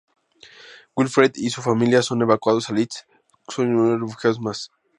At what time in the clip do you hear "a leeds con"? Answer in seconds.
2.71-3.67